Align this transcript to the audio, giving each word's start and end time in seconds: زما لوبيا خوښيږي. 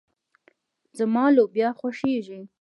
زما 0.97 1.25
لوبيا 1.35 1.69
خوښيږي. 1.79 2.41